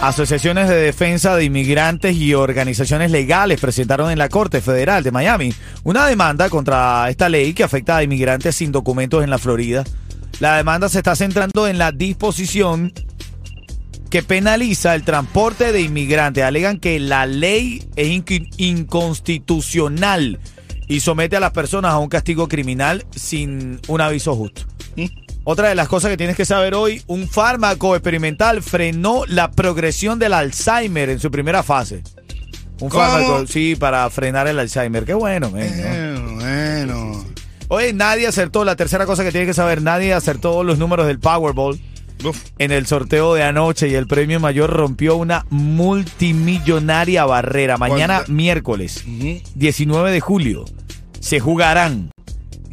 Asociaciones 0.00 0.68
de 0.68 0.76
defensa 0.76 1.34
de 1.34 1.44
inmigrantes 1.44 2.14
y 2.16 2.34
organizaciones 2.34 3.10
legales 3.10 3.60
presentaron 3.60 4.10
en 4.10 4.18
la 4.18 4.28
Corte 4.28 4.60
Federal 4.60 5.02
de 5.02 5.10
Miami 5.10 5.52
una 5.84 6.06
demanda 6.06 6.48
contra 6.48 7.08
esta 7.10 7.28
ley 7.28 7.54
que 7.54 7.64
afecta 7.64 7.96
a 7.96 8.02
inmigrantes 8.04 8.54
sin 8.54 8.70
documentos 8.70 9.24
en 9.24 9.30
la 9.30 9.38
Florida. 9.38 9.84
La 10.38 10.56
demanda 10.58 10.88
se 10.88 10.98
está 10.98 11.16
centrando 11.16 11.66
en 11.66 11.78
la 11.78 11.90
disposición 11.92 12.92
que 14.10 14.22
penaliza 14.22 14.94
el 14.94 15.02
transporte 15.02 15.72
de 15.72 15.80
inmigrantes. 15.80 16.44
Alegan 16.44 16.78
que 16.78 17.00
la 17.00 17.26
ley 17.26 17.82
es 17.96 18.06
inc- 18.08 18.48
inconstitucional 18.58 20.38
y 20.86 21.00
somete 21.00 21.36
a 21.36 21.40
las 21.40 21.50
personas 21.50 21.92
a 21.92 21.98
un 21.98 22.08
castigo 22.08 22.46
criminal 22.46 23.04
sin 23.16 23.80
un 23.88 24.00
aviso 24.00 24.36
justo. 24.36 24.62
Otra 25.48 25.68
de 25.68 25.76
las 25.76 25.86
cosas 25.86 26.10
que 26.10 26.16
tienes 26.16 26.34
que 26.36 26.44
saber 26.44 26.74
hoy, 26.74 27.00
un 27.06 27.28
fármaco 27.28 27.94
experimental 27.94 28.64
frenó 28.64 29.22
la 29.28 29.52
progresión 29.52 30.18
del 30.18 30.32
Alzheimer 30.32 31.08
en 31.08 31.20
su 31.20 31.30
primera 31.30 31.62
fase. 31.62 32.02
Un 32.80 32.88
¿Cómo? 32.88 33.04
fármaco, 33.04 33.46
sí, 33.46 33.76
para 33.76 34.10
frenar 34.10 34.48
el 34.48 34.58
Alzheimer. 34.58 35.04
Qué 35.04 35.14
bueno, 35.14 35.52
men, 35.52 35.70
¿no? 35.80 36.30
Bueno, 36.34 36.34
bueno. 36.40 37.24
Oye, 37.68 37.92
nadie 37.92 38.26
acertó. 38.26 38.64
La 38.64 38.74
tercera 38.74 39.06
cosa 39.06 39.22
que 39.22 39.30
tienes 39.30 39.46
que 39.46 39.54
saber, 39.54 39.82
nadie 39.82 40.12
acertó 40.14 40.64
los 40.64 40.78
números 40.78 41.06
del 41.06 41.20
Powerball 41.20 41.78
Uf. 42.24 42.42
en 42.58 42.72
el 42.72 42.86
sorteo 42.88 43.34
de 43.34 43.44
anoche 43.44 43.86
y 43.86 43.94
el 43.94 44.08
premio 44.08 44.40
mayor 44.40 44.70
rompió 44.70 45.14
una 45.14 45.46
multimillonaria 45.50 47.24
barrera. 47.24 47.76
Mañana, 47.78 48.24
miércoles, 48.26 49.04
Ujú. 49.06 49.40
19 49.54 50.10
de 50.10 50.20
julio, 50.20 50.64
se 51.20 51.38
jugarán 51.38 52.10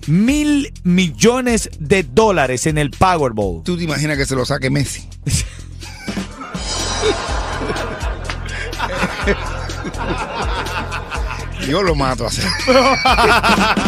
mil 0.08 0.74
millones 0.84 1.70
de 1.80 2.04
dólares 2.04 2.66
en 2.68 2.78
el 2.78 2.92
Powerball. 2.92 3.64
¿Tú 3.64 3.78
te 3.78 3.84
imaginas 3.84 4.18
que 4.18 4.26
se 4.26 4.36
lo 4.36 4.46
saque 4.46 4.70
Messi? 4.70 5.08
Yo 11.68 11.82
lo 11.82 11.96
mato 11.96 12.26
a 12.26 12.28
hacer. 12.28 12.46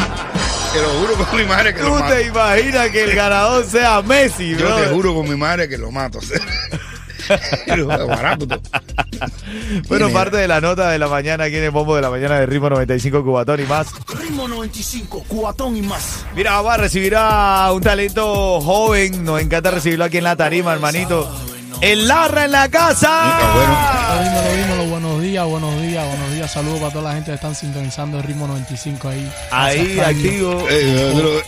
Te 0.73 0.81
lo 0.81 0.89
juro 0.99 1.13
por 1.16 1.33
mi 1.36 1.45
madre 1.45 1.73
que 1.73 1.81
lo 1.81 1.88
¿Tú 1.88 1.93
mato. 1.93 2.13
te 2.13 2.23
imaginas 2.25 2.89
que 2.89 3.03
el 3.05 3.16
ganador 3.16 3.66
sea 3.66 4.02
Messi, 4.02 4.49
Yo 4.58 4.58
bro? 4.66 4.75
te 4.75 4.88
juro 4.88 5.13
por 5.13 5.25
mi 5.25 5.38
madre 5.38 5.69
que 5.69 5.77
lo 5.77 5.89
mato 5.89 6.17
a 6.17 6.21
hacer. 6.21 6.41
Pero, 7.65 7.87
barato, 7.87 8.47
todo. 8.47 8.61
Bueno, 9.87 10.09
parte 10.09 10.37
de 10.37 10.47
la 10.47 10.61
nota 10.61 10.89
de 10.89 10.99
la 10.99 11.08
mañana 11.08 11.45
aquí 11.45 11.55
en 11.55 11.63
el 11.63 11.71
bombo 11.71 11.95
de 11.95 12.02
la 12.02 12.09
mañana 12.09 12.39
de 12.39 12.45
Ritmo 12.45 12.69
95 12.69 13.23
Cubatón 13.23 13.61
y 13.61 13.63
más. 13.63 13.87
Ritmo 14.19 14.47
95, 14.47 15.25
cuatón 15.27 15.77
y 15.77 15.81
más. 15.81 16.25
Mira, 16.35 16.53
vamos 16.53 16.73
a 16.73 16.77
recibir 16.77 17.15
a 17.17 17.71
un 17.71 17.81
talento 17.81 18.61
joven. 18.61 19.23
Nos 19.23 19.41
encanta 19.41 19.71
recibirlo 19.71 20.05
aquí 20.05 20.17
en 20.17 20.25
la 20.25 20.35
tarima, 20.35 20.73
hermanito. 20.73 21.30
El 21.81 22.08
Larra 22.08 22.45
en 22.45 22.52
la 22.52 22.69
casa. 22.69 23.39
Dímelo, 24.23 24.55
dímelo, 24.55 24.89
buenos 24.89 25.21
días, 25.21 25.45
buenos 25.45 25.81
días, 25.81 26.08
buenos 26.08 26.33
días. 26.33 26.52
Saludos 26.52 26.80
para 26.80 26.91
toda 26.91 27.09
la 27.09 27.15
gente 27.15 27.31
que 27.31 27.35
están 27.35 27.55
sintonizando 27.55 28.17
el 28.17 28.23
ritmo 28.23 28.47
95 28.47 29.09
ahí. 29.09 29.31
Ahí, 29.52 29.99
activo. 29.99 30.53
Lo, 30.53 31.41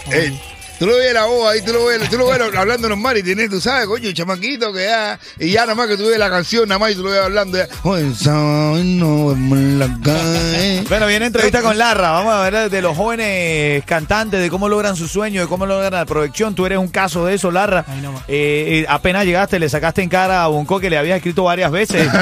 tú 0.80 0.86
lo 0.88 0.96
ves 0.98 1.14
la 1.14 1.26
voz 1.26 1.52
ahí, 1.52 1.62
tú 1.62 1.74
lo 1.74 1.86
ves, 1.86 2.10
tú 2.10 2.18
lo 2.18 2.28
ves 2.28 2.40
hablando 2.56 2.88
normal 2.90 3.18
y 3.18 3.24
tienes, 3.24 3.50
tú 3.50 3.60
sabes, 3.62 3.86
coño, 3.88 4.12
chamaquito 4.12 4.72
que 4.74 4.84
ya, 4.86 5.20
y 5.40 5.52
ya 5.52 5.62
nada 5.62 5.76
más 5.76 5.88
que 5.88 5.98
tú 5.98 6.08
ves 6.08 6.18
la 6.20 6.30
canción, 6.30 6.68
nada 6.70 6.80
más 6.80 6.92
y 6.92 6.96
tú 6.96 7.04
lo 7.04 7.10
ves 7.12 7.22
hablando 7.22 7.58
ya. 7.58 7.68
"Hoy 7.84 8.14
sábado 8.16 8.78
nos 8.84 9.34
vemos 9.34 9.58
en 9.58 9.80
la 9.80 9.88
calle". 10.04 10.84
Bueno, 10.90 11.08
viene 11.08 11.26
entrevista 11.28 11.62
con 11.62 11.78
Larra. 11.78 12.12
Vamos 12.12 12.34
a 12.34 12.50
ver 12.50 12.70
de 12.70 12.82
los 12.82 12.96
jóvenes 12.96 13.84
cantantes, 13.86 14.40
de 14.42 14.50
cómo 14.50 14.70
logran 14.70 14.96
su 14.96 15.08
sueño, 15.08 15.42
de 15.42 15.48
cómo 15.48 15.66
logran 15.66 15.92
la 15.94 16.06
proyección. 16.06 16.56
Tú 16.56 16.66
eres 16.66 16.78
un 16.78 16.88
caso 16.88 17.26
de 17.26 17.36
eso, 17.36 17.52
Larra. 17.52 17.84
Ahí 17.88 18.02
nomás. 18.02 18.22
Eh, 18.28 18.84
eh, 18.84 18.86
apenas 18.88 19.26
llegaste, 19.26 19.60
le 19.60 19.70
sacaste 19.70 20.02
en 20.02 20.10
cara 20.10 20.44
a 20.44 20.48
Bonco 20.48 20.80
que 20.80 20.90
le 20.90 20.98
habías 20.98 21.18
escrito 21.18 21.44
varias 21.44 21.72
veces. 21.72 22.08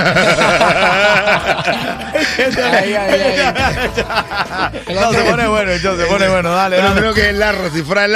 No, 4.88 5.12
se 5.14 5.22
pone 5.24 5.48
bueno, 5.48 5.72
show, 5.78 5.98
se 5.98 6.06
pone 6.06 6.28
bueno. 6.30 6.54
Dale, 6.56 6.78
Pero 6.78 6.88
dale. 6.90 7.00
creo 7.02 7.14
que 7.14 7.30
es 7.30 7.36
Larre, 7.36 7.70
si 7.72 7.82
fuera 7.84 8.08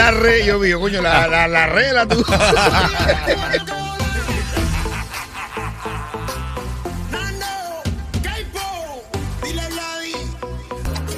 Yo 0.45 0.59
digo, 0.59 0.79
coño, 0.79 1.01
la, 1.01 1.28
la, 1.28 1.47
la 1.47 1.66
regla 1.67 2.07
tú. 2.07 2.23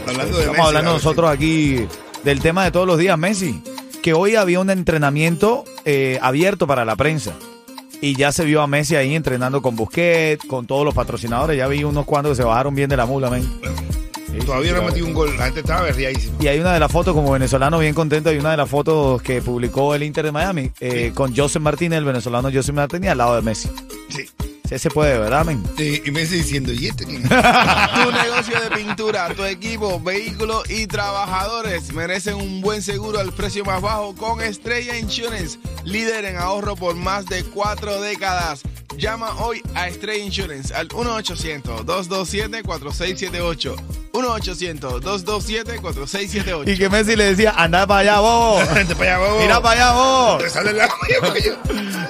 Hablando 0.07 0.37
de 0.37 0.43
Estamos 0.43 0.57
Messi, 0.57 0.67
hablando 0.67 0.93
nosotros 0.93 1.29
aquí 1.29 1.87
del 2.23 2.41
tema 2.41 2.63
de 2.63 2.71
todos 2.71 2.87
los 2.87 2.97
días, 2.97 3.17
Messi. 3.17 3.61
Que 4.01 4.13
hoy 4.13 4.35
había 4.35 4.59
un 4.59 4.69
entrenamiento 4.69 5.63
eh, 5.85 6.17
abierto 6.21 6.65
para 6.67 6.85
la 6.85 6.95
prensa. 6.95 7.33
Y 8.01 8.15
ya 8.15 8.31
se 8.31 8.45
vio 8.45 8.61
a 8.61 8.67
Messi 8.67 8.95
ahí 8.95 9.15
entrenando 9.15 9.61
con 9.61 9.75
Busquets, 9.75 10.43
con 10.45 10.65
todos 10.65 10.83
los 10.83 10.95
patrocinadores. 10.95 11.57
Ya 11.57 11.67
vi 11.67 11.83
unos 11.83 12.05
cuantos 12.05 12.31
que 12.31 12.37
se 12.37 12.43
bajaron 12.43 12.73
bien 12.73 12.89
de 12.89 12.97
la 12.97 13.05
mula, 13.05 13.29
men. 13.29 13.47
Todavía 14.45 14.73
no 14.73 14.81
ha 14.81 14.85
metido 14.85 15.05
un 15.05 15.13
gol, 15.13 15.35
la 15.37 15.45
gente 15.45 15.59
estaba 15.61 15.81
berriadísima. 15.83 16.35
Y 16.39 16.47
hay 16.47 16.59
una 16.59 16.73
de 16.73 16.79
las 16.79 16.91
fotos, 16.91 17.13
como 17.13 17.31
venezolano 17.31 17.79
bien 17.79 17.93
contento, 17.93 18.29
hay 18.29 18.37
una 18.37 18.51
de 18.51 18.57
las 18.57 18.69
fotos 18.69 19.21
que 19.21 19.41
publicó 19.41 19.93
el 19.95 20.03
Inter 20.03 20.25
de 20.25 20.31
Miami 20.31 20.71
eh, 20.79 21.11
con 21.13 21.35
Joseph 21.35 21.61
Martínez, 21.61 21.99
el 21.99 22.05
venezolano 22.05 22.49
Joseph 22.53 22.75
Martínez, 22.75 23.11
al 23.11 23.17
lado 23.17 23.35
de 23.35 23.41
Messi. 23.41 23.69
Sí. 24.09 24.25
Sí, 24.71 24.79
se 24.79 24.89
puede, 24.89 25.19
¿verdad, 25.19 25.43
men? 25.43 25.61
Sí, 25.75 26.01
y 26.05 26.11
Messi 26.11 26.37
diciendo, 26.37 26.71
¿y 26.71 26.87
este? 26.87 27.03
Tu 27.05 27.11
negocio 27.11 28.57
de 28.61 28.71
pintura, 28.73 29.33
tu 29.35 29.43
equipo, 29.43 29.99
vehículos 29.99 30.63
y 30.69 30.87
trabajadores 30.87 31.91
merecen 31.91 32.35
un 32.35 32.61
buen 32.61 32.81
seguro 32.81 33.19
al 33.19 33.33
precio 33.33 33.65
más 33.65 33.81
bajo 33.81 34.15
con 34.15 34.39
Estrella 34.39 34.97
Insurance, 34.97 35.59
líder 35.83 36.23
en 36.23 36.37
ahorro 36.37 36.77
por 36.77 36.95
más 36.95 37.25
de 37.25 37.43
cuatro 37.43 37.99
décadas. 37.99 38.61
Llama 38.97 39.31
hoy 39.39 39.61
a 39.73 39.87
Estrella 39.87 40.21
Insurance 40.23 40.73
al 40.73 40.87
1-800-227-4678. 40.89 43.75
1-800-227-4678. 44.13 46.67
Y 46.73 46.77
que 46.77 46.89
Messi 46.89 47.15
le 47.15 47.23
decía, 47.33 47.53
anda 47.57 47.87
para 47.87 47.99
allá 48.01 48.19
vos. 48.19 48.73
Vente 48.73 48.93
para 48.95 49.15
allá, 49.15 49.25
vos. 49.27 49.41
Mira 49.41 49.61
para 49.61 49.75
allá 49.75 49.91
vos. 49.93 50.37
Te 50.43 50.49
sale 50.49 50.73
la 50.73 50.89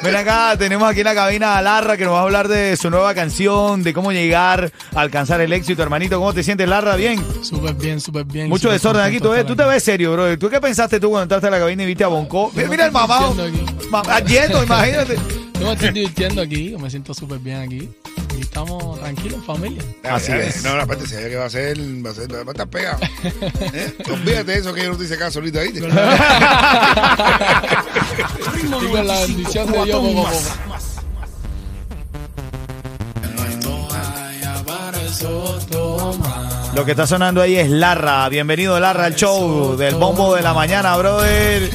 Ven 0.04 0.16
acá, 0.16 0.56
tenemos 0.58 0.90
aquí 0.90 1.02
en 1.02 1.06
la 1.06 1.14
cabina 1.16 1.58
a 1.58 1.62
Larra 1.62 1.96
que 1.96 2.06
nos 2.06 2.16
va 2.16 2.22
a 2.22 2.24
hablar 2.24 2.48
de 2.48 2.76
su 2.76 2.90
nueva 2.90 3.14
canción, 3.14 3.84
de 3.84 3.94
cómo 3.94 4.12
llegar 4.12 4.72
a 4.96 5.00
alcanzar 5.02 5.42
el 5.42 5.54
éxito, 5.54 5.84
hermanito. 5.84 6.18
¿Cómo 6.18 6.34
te 6.34 6.42
sientes, 6.44 6.68
Larra? 6.68 6.96
Bien. 6.96 7.24
Súper 7.44 7.76
bien, 7.76 8.02
súper 8.02 8.26
bien. 8.26 8.50
Mucho 8.50 8.72
desorden 8.72 9.04
aquí. 9.04 9.20
Tú, 9.20 9.32
tú 9.46 9.56
te 9.56 9.64
ves 9.64 9.84
serio, 9.84 10.14
bro. 10.14 10.38
¿Tú 10.40 10.50
qué 10.50 10.60
pensaste 10.60 11.00
tú 11.00 11.10
cuando 11.12 11.24
entraste 11.24 11.48
a 11.48 11.52
la 11.52 11.60
cabina 11.60 11.84
y 11.84 11.86
viste 11.86 12.04
a 12.04 12.08
Bonco? 12.08 12.52
Mira, 12.56 12.68
mira 12.70 12.86
el 12.88 12.92
mamado. 12.92 13.36
Ma- 13.92 14.20
Yendo, 14.22 14.64
imagínate. 14.64 15.20
Yo 15.62 15.68
me 15.68 15.74
estoy 15.74 15.92
divirtiendo 15.92 16.42
aquí, 16.42 16.76
me 16.80 16.90
siento 16.90 17.14
súper 17.14 17.38
bien 17.38 17.58
aquí. 17.58 17.88
Y 18.36 18.42
estamos 18.42 19.00
tranquilos, 19.00 19.46
familia. 19.46 19.84
Así 20.04 20.32
es. 20.32 20.64
No, 20.64 20.76
no, 20.76 20.82
aparte, 20.82 21.06
sabía 21.06 21.30
que 21.30 21.36
va 21.36 21.46
a 21.46 21.52
ser, 21.52 21.78
va 22.04 22.10
a 22.10 22.14
ser, 22.16 22.34
va 22.34 22.40
a 22.40 22.52
estar 22.52 22.68
pegado. 22.68 22.98
¿Eh? 23.72 23.96
Olvídate 24.12 24.54
de 24.54 24.58
eso 24.58 24.74
que 24.74 24.82
yo 24.82 24.90
no 24.90 24.98
te 24.98 25.04
hice 25.04 25.20
caso 25.20 25.38
ahorita, 25.38 25.62
¿viste? 25.62 25.78
Y 25.78 25.82
con 25.82 25.94
la 25.96 26.02
95, 29.14 29.28
bendición 29.28 29.72
de 29.72 29.84
Dios, 29.86 30.02
poco. 30.02 30.28
Lo 36.74 36.86
que 36.86 36.92
está 36.92 37.06
sonando 37.06 37.40
ahí 37.40 37.58
es 37.58 37.70
Larra. 37.70 38.28
Bienvenido, 38.30 38.80
Larra, 38.80 39.06
al 39.06 39.16
show 39.16 39.78
del 39.78 39.94
bombo 39.94 40.34
de 40.34 40.42
la 40.42 40.56
mañana, 40.56 40.98
brother. 40.98 41.70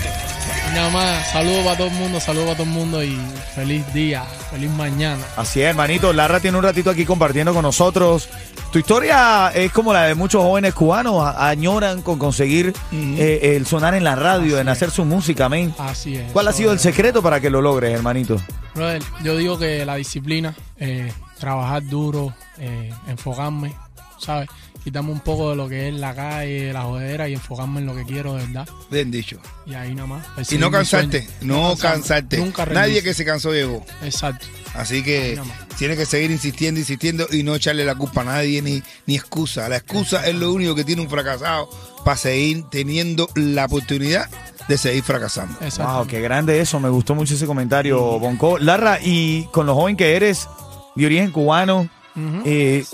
Nada 0.76 0.90
más, 0.90 1.32
saludos 1.32 1.64
para 1.64 1.76
todo 1.78 1.86
el 1.86 1.94
mundo, 1.94 2.20
saludos 2.20 2.48
para 2.48 2.58
todo 2.58 2.66
el 2.66 2.72
mundo 2.74 3.02
y 3.02 3.18
feliz 3.54 3.92
día, 3.94 4.24
feliz 4.50 4.70
mañana. 4.70 5.24
Así 5.36 5.62
es, 5.62 5.68
hermanito. 5.68 6.12
Larra 6.12 6.38
tiene 6.38 6.58
un 6.58 6.62
ratito 6.62 6.90
aquí 6.90 7.06
compartiendo 7.06 7.54
con 7.54 7.62
nosotros. 7.62 8.28
Tu 8.72 8.80
historia 8.80 9.50
es 9.54 9.72
como 9.72 9.94
la 9.94 10.02
de 10.02 10.14
muchos 10.14 10.42
jóvenes 10.42 10.74
cubanos. 10.74 11.34
Añoran 11.34 12.02
con 12.02 12.18
conseguir 12.18 12.74
eh, 12.92 13.56
el 13.56 13.66
sonar 13.66 13.94
en 13.94 14.04
la 14.04 14.16
radio, 14.16 14.60
en 14.60 14.68
hacer 14.68 14.90
su 14.90 15.06
música, 15.06 15.46
amén. 15.46 15.74
Así 15.78 16.16
es. 16.16 16.30
¿Cuál 16.32 16.48
ha 16.48 16.52
sido 16.52 16.72
el 16.72 16.78
secreto 16.78 17.22
para 17.22 17.40
que 17.40 17.48
lo 17.48 17.62
logres, 17.62 17.94
hermanito? 17.94 18.36
Brother, 18.74 19.02
yo 19.24 19.34
digo 19.36 19.58
que 19.58 19.86
la 19.86 19.96
disciplina, 19.96 20.54
eh, 20.78 21.10
trabajar 21.38 21.86
duro, 21.86 22.34
eh, 22.58 22.92
enfocarme, 23.08 23.74
¿sabes? 24.18 24.50
Quitarme 24.86 25.10
un 25.10 25.18
poco 25.18 25.50
de 25.50 25.56
lo 25.56 25.68
que 25.68 25.88
es 25.88 25.94
la 25.94 26.14
calle, 26.14 26.72
la 26.72 26.82
jodera 26.82 27.28
y 27.28 27.32
enfocarme 27.32 27.80
en 27.80 27.86
lo 27.86 27.96
que 27.96 28.04
quiero 28.04 28.34
de 28.34 28.46
verdad. 28.46 28.68
Bien 28.88 29.10
dicho. 29.10 29.40
Y 29.66 29.74
ahí 29.74 29.92
nada 29.96 30.06
más. 30.06 30.24
Y 30.24 30.36
perseguir 30.36 30.60
no 30.60 30.70
cansarte, 30.70 31.28
no 31.40 31.76
cansarte. 31.76 32.36
Nunca 32.36 32.64
Nadie 32.66 33.02
que 33.02 33.12
se 33.12 33.24
cansó 33.24 33.52
llegó. 33.52 33.84
Exacto. 34.04 34.46
Así 34.74 35.02
que 35.02 35.40
tienes 35.76 35.98
que 35.98 36.06
seguir 36.06 36.30
insistiendo, 36.30 36.78
insistiendo 36.78 37.26
y 37.32 37.42
no 37.42 37.56
echarle 37.56 37.84
la 37.84 37.96
culpa 37.96 38.20
a 38.20 38.26
nadie 38.26 38.62
ni, 38.62 38.80
ni 39.06 39.16
excusa. 39.16 39.68
La 39.68 39.78
excusa 39.78 40.24
es 40.24 40.36
lo 40.36 40.52
único 40.52 40.76
que 40.76 40.84
tiene 40.84 41.02
un 41.02 41.10
fracasado 41.10 41.68
para 42.04 42.16
seguir 42.16 42.62
teniendo 42.70 43.28
la 43.34 43.64
oportunidad 43.64 44.30
de 44.68 44.78
seguir 44.78 45.02
fracasando. 45.02 45.58
Exacto. 45.62 45.94
Wow, 45.94 46.06
qué 46.06 46.20
grande 46.20 46.60
eso. 46.60 46.78
Me 46.78 46.90
gustó 46.90 47.16
mucho 47.16 47.34
ese 47.34 47.46
comentario, 47.46 48.20
Bonco. 48.20 48.56
Larra, 48.60 49.00
y 49.02 49.46
con 49.46 49.66
lo 49.66 49.74
joven 49.74 49.96
que 49.96 50.14
eres, 50.14 50.48
de 50.94 51.06
origen 51.06 51.32
cubano, 51.32 51.88
eh, 52.44 52.84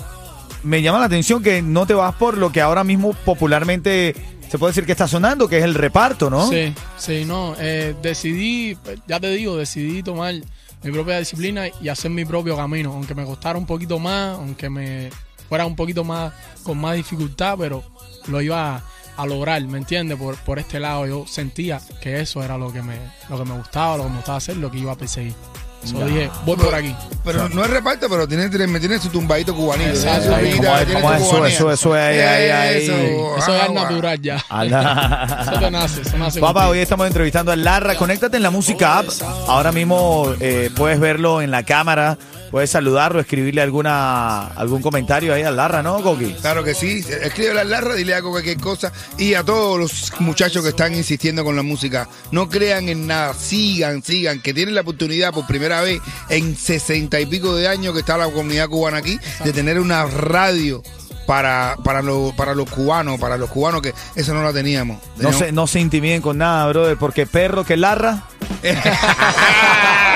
me 0.62 0.82
llama 0.82 0.98
la 1.00 1.06
atención 1.06 1.42
que 1.42 1.62
no 1.62 1.86
te 1.86 1.94
vas 1.94 2.14
por 2.14 2.38
lo 2.38 2.52
que 2.52 2.60
ahora 2.60 2.84
mismo 2.84 3.12
popularmente 3.12 4.14
se 4.48 4.58
puede 4.58 4.70
decir 4.72 4.84
que 4.84 4.92
está 4.92 5.08
sonando, 5.08 5.48
que 5.48 5.58
es 5.58 5.64
el 5.64 5.74
reparto, 5.74 6.28
¿no? 6.28 6.46
Sí, 6.48 6.74
sí, 6.98 7.24
no. 7.24 7.54
eh, 7.58 7.94
decidí, 8.02 8.76
ya 9.08 9.18
te 9.18 9.30
digo, 9.30 9.56
decidí 9.56 10.02
tomar 10.02 10.34
mi 10.82 10.90
propia 10.92 11.18
disciplina 11.18 11.64
y 11.80 11.88
hacer 11.88 12.10
mi 12.10 12.24
propio 12.24 12.56
camino. 12.56 12.92
Aunque 12.92 13.14
me 13.14 13.24
costara 13.24 13.58
un 13.58 13.66
poquito 13.66 13.98
más, 13.98 14.36
aunque 14.36 14.68
me 14.68 15.10
fuera 15.48 15.64
un 15.64 15.74
poquito 15.76 16.04
más 16.04 16.32
con 16.62 16.78
más 16.78 16.96
dificultad, 16.96 17.56
pero 17.58 17.82
lo 18.28 18.42
iba 18.42 18.76
a, 18.76 18.82
a 19.16 19.26
lograr, 19.26 19.62
¿me 19.62 19.78
entiendes? 19.78 20.18
Por, 20.18 20.36
por 20.36 20.58
este 20.58 20.80
lado 20.80 21.06
yo 21.06 21.24
sentía 21.26 21.80
que 22.02 22.20
eso 22.20 22.42
era 22.42 22.58
lo 22.58 22.72
que 22.72 22.82
me, 22.82 22.96
lo 23.30 23.38
que 23.38 23.44
me 23.44 23.56
gustaba, 23.56 23.96
lo 23.96 24.04
que 24.04 24.10
me 24.10 24.16
gustaba 24.16 24.38
hacer, 24.38 24.56
lo 24.58 24.70
que 24.70 24.78
iba 24.78 24.92
a 24.92 24.96
perseguir. 24.96 25.34
Dije, 25.84 26.30
voy 26.46 26.56
por 26.56 26.74
aquí. 26.74 26.94
Pero 27.24 27.48
no 27.48 27.64
es 27.64 27.70
reparto, 27.70 28.08
pero 28.08 28.26
tienes, 28.28 28.50
tienes- 28.50 28.68
me 28.68 28.78
tienes 28.80 29.00
tu 29.00 29.08
tumbadito 29.08 29.54
cubanito. 29.54 29.90
Exacto. 29.90 30.30
Cubanía. 30.56 31.48
Eso, 31.48 31.70
eso, 31.72 31.94
ahí, 31.94 32.18
ahí, 32.18 32.50
ahí. 32.50 32.82
Eso, 32.84 33.36
Eso 33.38 33.56
es 33.56 33.72
natural 33.72 34.20
ya. 34.20 34.36
Eso 35.42 35.58
te 35.60 35.70
nace, 35.70 36.00
eso 36.02 36.16
nace 36.18 36.40
Papá, 36.40 36.52
contigo. 36.60 36.70
hoy 36.72 36.78
estamos 36.78 37.06
entrevistando 37.06 37.52
a 37.52 37.56
Larra. 37.56 37.94
Conéctate 37.96 38.36
en 38.36 38.42
la 38.42 38.50
música 38.50 38.98
app. 38.98 39.06
Ahora 39.48 39.72
mismo 39.72 40.32
eh, 40.40 40.70
puedes 40.76 40.98
verlo 41.00 41.42
en 41.42 41.50
la 41.50 41.62
cámara. 41.64 42.16
Puedes 42.52 42.68
saludarlo, 42.70 43.18
escribirle 43.18 43.62
alguna 43.62 44.48
algún 44.48 44.82
comentario 44.82 45.32
ahí 45.32 45.42
a 45.42 45.50
Larra, 45.50 45.82
¿no, 45.82 46.02
Coqui? 46.02 46.34
Claro 46.34 46.62
que 46.62 46.74
sí, 46.74 47.02
escríbele 47.22 47.60
a 47.60 47.64
Larra, 47.64 47.94
dile 47.94 48.14
algo, 48.14 48.30
cualquier 48.30 48.58
cosa. 48.60 48.92
Y 49.18 49.32
a 49.34 49.42
todos 49.42 49.80
los 49.80 50.20
muchachos 50.20 50.62
que 50.62 50.68
están 50.68 50.94
insistiendo 50.94 51.44
con 51.44 51.56
la 51.56 51.62
música, 51.62 52.08
no 52.30 52.50
crean 52.50 52.90
en 52.90 53.06
nada, 53.06 53.32
sigan, 53.32 54.02
sigan, 54.02 54.40
que 54.42 54.52
tienen 54.52 54.74
la 54.74 54.82
oportunidad 54.82 55.32
por 55.32 55.46
primera 55.46 55.80
vez 55.80 56.00
en 56.28 56.54
sesenta 56.54 57.18
y 57.18 57.24
pico 57.26 57.56
de 57.56 57.68
años 57.68 57.94
que 57.94 58.00
está 58.00 58.18
la 58.18 58.26
comunidad 58.28 58.68
cubana 58.68 58.98
aquí, 58.98 59.18
de 59.42 59.52
tener 59.54 59.80
una 59.80 60.04
radio 60.04 60.82
para, 61.26 61.76
para, 61.82 62.02
lo- 62.02 62.34
para 62.36 62.54
los 62.54 62.68
cubanos, 62.68 63.18
para 63.18 63.38
los 63.38 63.48
cubanos 63.48 63.80
que 63.80 63.94
eso 64.14 64.34
no 64.34 64.42
la 64.42 64.52
teníamos. 64.52 64.98
No 65.16 65.30
Teníamos- 65.30 65.38
se, 65.38 65.52
no 65.52 65.66
se 65.66 65.80
intimiden 65.80 66.20
con 66.20 66.36
nada, 66.36 66.66
brother, 66.68 66.98
porque 66.98 67.26
perro 67.26 67.64
que 67.64 67.78
Larra. 67.78 68.24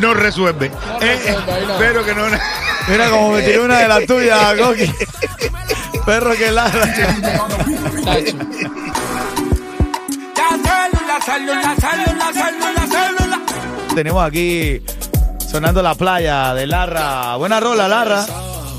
no 0.00 0.14
resuelve. 0.14 0.66
Eh, 1.00 1.18
resuelve, 1.24 1.52
ahí 1.52 1.66
no. 1.66 1.78
pero 1.78 2.04
que 2.04 2.14
no. 2.14 2.24
Mira 2.88 3.10
como 3.10 3.30
me 3.32 3.42
tiró 3.42 3.64
una 3.64 3.78
de 3.78 3.88
las 3.88 4.06
tuyas, 4.06 4.54
Coqui. 4.58 4.92
perro 6.04 6.32
que 6.32 6.50
Larra. 6.50 6.86
Tacho. 8.04 8.36
Tenemos 13.94 14.24
aquí 14.24 14.82
sonando 15.50 15.82
la 15.82 15.94
playa 15.94 16.54
de 16.54 16.66
Larra. 16.66 17.36
Buena 17.36 17.60
rola, 17.60 17.88
Larra. 17.88 18.24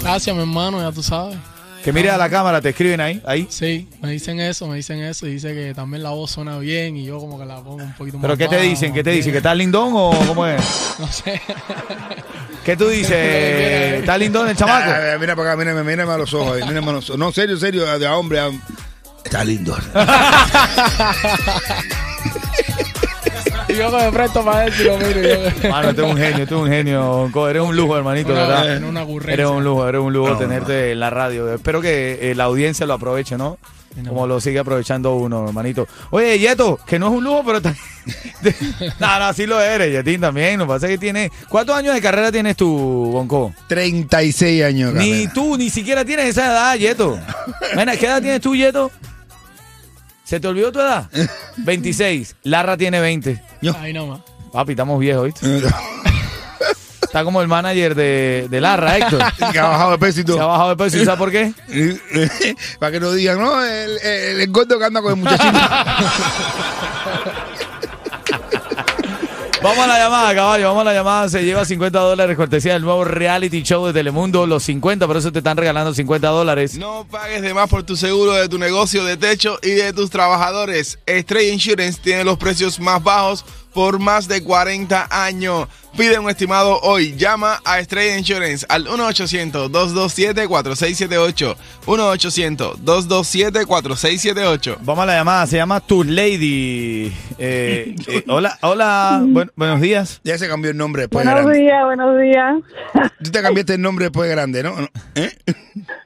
Gracias, 0.01 0.35
mi 0.35 0.41
hermano, 0.41 0.81
ya 0.81 0.91
tú 0.91 1.03
sabes. 1.03 1.37
Que 1.83 1.91
mire 1.91 2.09
a 2.11 2.17
la 2.17 2.29
cámara, 2.29 2.61
te 2.61 2.69
escriben 2.69 3.01
ahí. 3.01 3.21
ahí. 3.25 3.47
Sí, 3.49 3.87
me 4.01 4.11
dicen 4.11 4.39
eso, 4.39 4.67
me 4.67 4.75
dicen 4.75 5.01
eso. 5.01 5.25
Y 5.27 5.31
dice 5.33 5.53
que 5.53 5.73
también 5.73 6.03
la 6.03 6.11
voz 6.11 6.31
suena 6.31 6.57
bien 6.59 6.95
y 6.95 7.05
yo 7.05 7.17
como 7.19 7.39
que 7.39 7.45
la 7.45 7.55
pongo 7.57 7.83
un 7.83 7.93
poquito 7.93 8.17
más 8.17 8.21
¿Pero 8.23 8.37
qué 8.37 8.47
te 8.47 8.57
bajo, 8.57 8.67
dicen? 8.69 8.93
¿Qué 8.93 9.03
te 9.03 9.09
dicen? 9.11 9.31
¿Que 9.31 9.37
estás 9.39 9.57
lindón 9.57 9.91
o 9.95 10.11
cómo 10.27 10.45
es? 10.45 10.61
No 10.99 11.07
sé. 11.11 11.41
¿Qué 12.65 12.77
tú 12.77 12.87
dices? 12.87 13.09
¿Está 13.99 14.17
lindón 14.17 14.47
el 14.49 14.55
chamaco? 14.55 14.91
Ah, 14.91 15.17
mira 15.19 15.35
para 15.35 15.53
acá, 15.53 15.57
mírame, 15.57 15.83
mírame 15.83 16.11
a 16.11 16.17
los 16.17 16.31
ojos. 16.33 16.57
ahí, 16.61 16.67
mírame 16.67 16.89
a 16.89 16.93
los 16.93 17.09
ojos. 17.09 17.19
No, 17.19 17.31
serio, 17.31 17.57
serio, 17.57 17.97
de 17.97 18.05
a 18.07 18.15
hombre. 18.15 18.39
a- 18.39 18.51
Está 19.23 19.43
lindo. 19.43 19.75
Y 23.71 23.77
yo 23.77 23.89
me 23.91 24.11
presto 24.11 24.43
para 24.43 24.65
él 24.65 24.73
y 24.79 24.83
lo 24.83 24.97
miro. 24.97 25.21
yo- 25.21 25.69
Mano, 25.69 25.89
este 25.89 26.01
es 26.05 26.11
un 26.11 26.17
genio, 26.17 26.43
este 26.43 26.55
es 26.55 26.61
un 26.61 26.67
genio. 26.67 27.47
Eres 27.49 27.61
un 27.63 27.75
lujo, 27.75 27.97
hermanito, 27.97 28.31
Una- 28.31 28.41
¿verdad? 28.47 28.77
en 28.77 28.83
una. 28.83 29.01
Eres 29.27 29.47
un 29.47 29.63
lujo, 29.63 29.87
eres 29.87 30.01
un 30.01 30.13
lujo 30.13 30.29
No, 30.31 30.37
tenerte 30.37 30.91
en 30.91 30.99
la 30.99 31.09
radio. 31.09 31.53
Espero 31.53 31.81
que 31.81 32.31
eh, 32.31 32.35
la 32.35 32.45
audiencia 32.45 32.85
lo 32.85 32.93
aproveche, 32.93 33.37
¿no? 33.37 33.57
Como 34.07 34.25
lo 34.25 34.39
sigue 34.39 34.57
aprovechando 34.57 35.15
uno, 35.15 35.45
hermanito. 35.49 35.85
Oye, 36.11 36.39
Yeto, 36.39 36.79
que 36.87 36.97
no 36.97 37.07
es 37.07 37.13
un 37.13 37.25
lujo, 37.25 37.43
pero 37.45 37.59
no, 38.99 39.19
no, 39.19 39.33
sí 39.33 39.45
lo 39.45 39.59
eres, 39.59 39.91
Yetín 39.91 40.21
también. 40.21 40.57
Lo 40.59 40.65
que 40.65 40.69
pasa 40.69 40.85
es 40.85 40.91
que 40.93 40.97
tiene... 40.97 41.29
¿Cuántos 41.49 41.75
años 41.75 41.93
de 41.93 42.01
carrera 42.01 42.31
tienes 42.31 42.55
tú, 42.55 43.09
Bonco? 43.11 43.53
36 43.67 44.63
años. 44.63 44.93
Ni 44.93 45.09
carrera. 45.11 45.33
tú, 45.33 45.57
ni 45.57 45.69
siquiera 45.69 46.05
tienes 46.05 46.27
esa 46.29 46.45
edad, 46.53 46.75
Yeto. 46.77 47.19
Mira, 47.75 47.97
¿qué 47.97 48.05
edad 48.05 48.21
tienes 48.21 48.39
tú, 48.39 48.55
Yeto? 48.55 48.89
¿Se 50.23 50.39
te 50.39 50.47
olvidó 50.47 50.71
tu 50.71 50.79
edad? 50.79 51.09
26. 51.57 52.37
Larra 52.43 52.77
tiene 52.77 53.01
20. 53.01 53.41
Ahí 53.79 53.93
nomás. 53.93 54.21
Papi, 54.51 54.71
estamos 54.71 54.99
viejos, 54.99 55.25
¿viste? 55.25 55.61
Está 57.01 57.23
como 57.25 57.41
el 57.41 57.49
manager 57.49 57.93
de, 57.93 58.47
de 58.49 58.61
Larra, 58.61 58.97
Héctor. 58.97 59.21
que 59.51 59.59
ha 59.59 59.67
bajado 59.67 59.91
de 59.91 59.97
peso 59.97 60.21
y 60.21 60.23
Se 60.23 60.31
ha 60.31 60.35
todo. 60.35 60.47
bajado 60.47 60.69
de 60.69 60.75
peso, 60.77 60.97
¿y 60.97 61.03
sabes 61.05 61.17
por 61.19 61.29
qué? 61.31 61.53
Para 62.79 62.91
que 62.93 62.99
no 63.01 63.11
digan, 63.11 63.37
no, 63.37 63.63
el, 63.65 63.97
el, 63.99 64.41
el 64.41 64.51
gordo 64.51 64.79
que 64.79 64.85
anda 64.85 65.01
con 65.01 65.11
el 65.11 65.17
muchachito. 65.17 65.59
Vamos 69.63 69.77
a 69.77 69.87
la 69.87 69.99
llamada, 69.99 70.33
caballo, 70.33 70.67
vamos 70.69 70.81
a 70.81 70.85
la 70.85 70.93
llamada. 70.93 71.29
Se 71.29 71.43
lleva 71.43 71.63
50 71.63 71.99
dólares 71.99 72.35
cortesía 72.35 72.73
del 72.73 72.81
nuevo 72.81 73.03
reality 73.03 73.61
show 73.61 73.85
de 73.85 73.93
Telemundo, 73.93 74.47
los 74.47 74.63
50, 74.63 75.05
por 75.05 75.17
eso 75.17 75.31
te 75.31 75.37
están 75.37 75.55
regalando 75.55 75.93
50 75.93 76.27
dólares. 76.29 76.79
No 76.79 77.05
pagues 77.09 77.43
de 77.43 77.53
más 77.53 77.69
por 77.69 77.83
tu 77.83 77.95
seguro 77.95 78.33
de 78.33 78.49
tu 78.49 78.57
negocio 78.57 79.05
de 79.05 79.17
techo 79.17 79.59
y 79.61 79.69
de 79.69 79.93
tus 79.93 80.09
trabajadores. 80.09 80.97
Estrella 81.05 81.53
Insurance 81.53 82.01
tiene 82.01 82.23
los 82.23 82.39
precios 82.39 82.79
más 82.79 83.03
bajos 83.03 83.45
por 83.73 83.99
más 83.99 84.27
de 84.27 84.43
40 84.43 85.07
años. 85.09 85.67
Pide 85.97 86.19
un 86.19 86.29
estimado 86.29 86.79
hoy. 86.81 87.15
Llama 87.17 87.59
a 87.65 87.79
Estrella 87.79 88.17
Insurance 88.17 88.65
al 88.69 88.85
1-800-227-4678. 88.87 91.55
1-800-227-4678. 91.85 94.77
Vamos 94.81 95.03
a 95.03 95.05
la 95.05 95.13
llamada, 95.15 95.45
se 95.47 95.57
llama 95.57 95.79
Tu 95.81 96.03
Lady. 96.03 97.11
Eh, 97.37 97.95
eh, 98.07 98.23
hola, 98.27 98.57
hola, 98.61 99.21
buen- 99.23 99.51
buenos 99.55 99.81
días. 99.81 100.19
ya 100.23 100.37
se 100.37 100.47
cambió 100.47 100.71
el 100.71 100.77
nombre 100.77 101.03
después 101.03 101.25
de 101.25 101.31
Buenos 101.31 101.49
grande. 101.51 101.63
días, 101.65 101.83
buenos 101.85 102.21
días. 102.21 102.55
Tú 103.23 103.31
te 103.31 103.41
cambiaste 103.41 103.73
el 103.75 103.81
nombre 103.81 104.05
después 104.05 104.29
de 104.29 104.35
grande, 104.35 104.63
¿no? 104.63 104.73
¿Eh? 105.15 105.31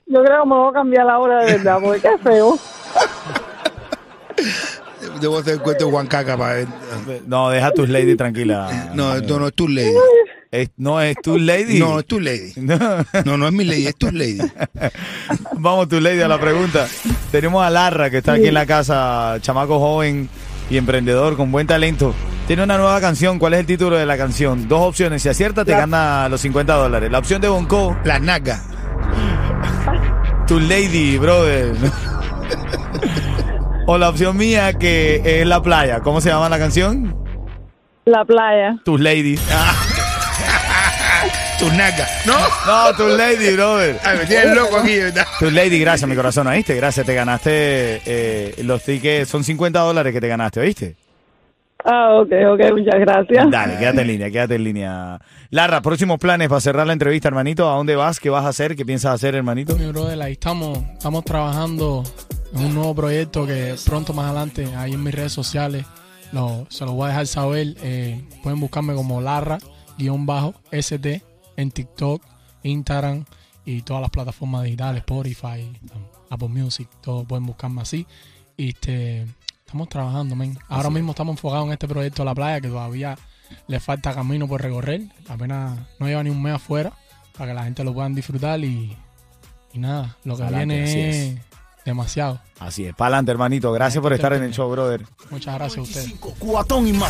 Yo 0.07 0.23
creo 0.23 0.43
que 0.43 0.49
me 0.49 0.55
voy 0.55 0.69
a 0.69 0.73
cambiar 0.73 1.05
la 1.05 1.19
hora 1.19 1.43
de 1.45 1.51
verdad, 1.57 1.77
porque 1.81 2.01
qué 2.01 2.17
feo. 2.23 2.57
Debo 5.21 5.39
hacer 5.39 5.59
cuento 5.59 5.85
de 5.85 5.91
Juan 5.91 6.07
Caca 6.07 6.37
para 6.37 6.53
ver. 6.55 6.67
No, 7.27 7.49
deja 7.49 7.71
Tu 7.71 7.85
Lady 7.87 8.15
tranquila. 8.15 8.91
No, 8.93 9.15
esto 9.15 9.39
no 9.39 9.47
es 9.47 9.53
tu 9.53 9.67
lady. 9.67 9.91
Es- 10.51 10.69
no 10.77 11.01
es 11.01 11.15
Tu 11.21 11.37
Lady. 11.37 11.79
No, 11.79 11.99
es 11.99 12.05
tu 12.05 12.19
lady. 12.19 12.53
No. 12.57 12.77
No, 13.25 13.37
no 13.37 13.47
es 13.47 13.53
mi 13.53 13.63
lady, 13.65 13.87
es 13.87 13.95
tu 13.95 14.09
lady. 14.11 14.37
Vamos, 15.57 15.87
tu 15.89 15.99
lady, 15.99 16.21
a 16.21 16.27
la 16.27 16.39
pregunta. 16.39 16.87
Tenemos 17.31 17.65
a 17.65 17.69
Larra, 17.69 18.09
que 18.09 18.17
está 18.19 18.33
aquí 18.33 18.47
en 18.47 18.53
la 18.53 18.65
casa, 18.65 19.37
chamaco 19.41 19.79
joven 19.79 20.29
y 20.69 20.77
emprendedor 20.77 21.35
con 21.35 21.51
buen 21.51 21.67
talento. 21.67 22.13
Tiene 22.47 22.63
una 22.63 22.77
nueva 22.77 23.01
canción. 23.01 23.39
¿Cuál 23.39 23.55
es 23.55 23.61
el 23.61 23.65
título 23.65 23.97
de 23.97 24.05
la 24.05 24.17
canción? 24.17 24.67
Dos 24.67 24.81
opciones. 24.81 25.21
Si 25.23 25.29
acierta, 25.29 25.65
te 25.65 25.71
gana 25.71 26.29
los 26.29 26.39
50 26.41 26.73
dólares. 26.73 27.11
La 27.11 27.19
opción 27.19 27.41
de 27.41 27.47
Bonco, 27.49 27.97
Las 28.05 28.21
nalgas. 28.21 28.61
tu 30.47 30.59
lady, 30.59 31.17
brother. 31.17 31.73
o 33.85 33.97
la 33.97 34.09
opción 34.09 34.37
mía, 34.37 34.73
que 34.73 35.21
es 35.23 35.45
la 35.45 35.61
playa. 35.61 35.99
¿Cómo 35.99 36.21
se 36.21 36.29
llama 36.29 36.49
la 36.49 36.57
canción? 36.57 37.15
La 38.05 38.25
playa. 38.25 38.77
Tus 38.83 38.99
lady. 38.99 39.35
Tus 41.59 41.71
nalgas. 41.73 42.25
¿No? 42.25 42.33
No, 42.67 42.93
tu 42.97 43.07
lady, 43.15 43.55
brother. 43.55 43.97
Ay, 44.03 44.17
me 44.17 44.25
tienes 44.25 44.55
loco 44.55 44.77
aquí, 44.77 44.97
¿verdad? 44.97 45.25
Tu 45.39 45.49
lady, 45.49 45.79
gracias, 45.79 46.09
mi 46.09 46.15
corazón, 46.15 46.47
¿oíste? 46.47 46.75
Gracias, 46.75 47.05
te 47.05 47.15
ganaste 47.15 48.01
eh, 48.05 48.55
los 48.63 48.83
tickets. 48.83 49.29
Son 49.29 49.43
50 49.43 49.79
dólares 49.79 50.13
que 50.13 50.19
te 50.19 50.27
ganaste, 50.27 50.59
¿oíste? 50.59 50.95
Ah, 51.85 52.17
ok, 52.19 52.31
ok, 52.53 52.71
muchas 52.71 52.99
gracias. 52.99 53.49
Dale, 53.49 53.77
quédate 53.77 54.01
en 54.01 54.07
línea, 54.07 54.31
quédate 54.31 54.55
en 54.55 54.63
línea. 54.63 55.19
Larra, 55.51 55.81
próximos 55.81 56.17
planes 56.19 56.49
para 56.49 56.59
cerrar 56.59 56.87
la 56.87 56.93
entrevista, 56.93 57.27
hermanito. 57.27 57.71
¿A 57.71 57.75
dónde 57.75 57.95
vas? 57.95 58.19
¿Qué 58.19 58.29
vas 58.29 58.43
a 58.43 58.49
hacer? 58.49 58.75
¿Qué 58.75 58.85
piensas 58.85 59.13
hacer, 59.13 59.35
hermanito? 59.35 59.77
Mi 59.77 59.85
brother, 59.85 60.19
ahí 60.21 60.33
estamos, 60.33 60.79
estamos 60.93 61.23
trabajando 61.23 62.03
en 62.55 62.65
un 62.65 62.73
nuevo 62.73 62.95
proyecto 62.95 63.45
que 63.45 63.75
pronto 63.85 64.13
más 64.13 64.27
adelante, 64.27 64.73
ahí 64.75 64.93
en 64.93 65.03
mis 65.03 65.13
redes 65.13 65.33
sociales, 65.33 65.85
lo, 66.31 66.65
se 66.69 66.85
los 66.85 66.93
voy 66.93 67.05
a 67.05 67.09
dejar 67.09 67.27
saber. 67.27 67.75
Eh, 67.81 68.23
pueden 68.41 68.59
buscarme 68.59 68.93
como 68.95 69.19
Larra, 69.21 69.59
guion 69.97 70.25
bajo, 70.25 70.53
ST, 70.71 71.21
en 71.57 71.71
TikTok, 71.71 72.23
Instagram 72.63 73.25
y 73.65 73.81
todas 73.81 74.01
las 74.01 74.09
plataformas 74.09 74.63
digitales, 74.63 75.01
Spotify, 75.01 75.69
Apple 76.29 76.47
Music, 76.47 76.87
todos 77.01 77.25
pueden 77.25 77.45
buscarme 77.45 77.81
así. 77.81 78.07
Y 78.57 78.69
este, 78.69 79.25
estamos 79.65 79.89
trabajando, 79.89 80.35
men. 80.35 80.57
Ahora 80.69 80.89
mismo 80.89 81.11
estamos 81.11 81.33
enfocados 81.33 81.67
en 81.67 81.73
este 81.73 81.87
proyecto 81.87 82.21
de 82.21 82.25
la 82.25 82.35
playa 82.35 82.61
que 82.61 82.69
todavía 82.69 83.17
le 83.67 83.79
falta 83.81 84.13
camino 84.13 84.47
por 84.47 84.61
recorrer. 84.61 85.01
Apenas 85.27 85.77
no 85.99 86.07
lleva 86.07 86.23
ni 86.23 86.29
un 86.29 86.41
mes 86.41 86.53
afuera 86.53 86.93
para 87.37 87.51
que 87.51 87.53
la 87.53 87.63
gente 87.65 87.83
lo 87.83 87.93
puedan 87.93 88.15
disfrutar 88.15 88.59
y, 88.61 88.95
y 89.73 89.79
nada, 89.79 90.15
lo 90.23 90.37
que 90.37 90.43
Adelante, 90.43 90.83
viene 90.83 91.31
es. 91.33 91.54
Demasiado. 91.85 92.41
Así 92.59 92.85
es, 92.85 92.95
para 92.95 93.07
adelante, 93.07 93.31
hermanito. 93.31 93.71
Gracias 93.71 94.01
por 94.01 94.11
estar 94.13 94.33
en 94.33 94.43
el 94.43 94.51
show, 94.51 94.69
brother. 94.69 95.05
Muchas 95.29 95.55
gracias 95.55 95.77
a 95.77 95.81
ustedes. 95.81 96.07
95, 96.07 96.35
cuatón 96.39 96.87
y 96.87 96.93
más. 96.93 97.03